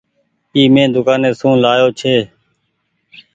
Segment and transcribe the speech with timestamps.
[0.55, 2.15] اي مين دوڪآني سون لآيو ڇي۔